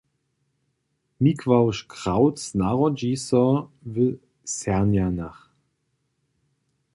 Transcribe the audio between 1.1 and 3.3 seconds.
Mikławš Krawc narodźi